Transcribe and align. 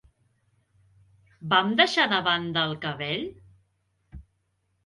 Vam 1.53 1.69
deixar 1.81 2.07
de 2.15 2.21
banda 2.31 2.65
el 2.71 2.75
cabell? 2.87 3.29